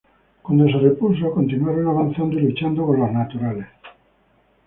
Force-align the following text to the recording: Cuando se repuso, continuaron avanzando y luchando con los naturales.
Cuando 0.41 0.65
se 0.65 0.79
repuso, 0.79 1.29
continuaron 1.31 1.85
avanzando 1.87 2.35
y 2.35 2.39
luchando 2.41 2.87
con 2.87 3.01
los 3.01 3.11
naturales. 3.11 3.67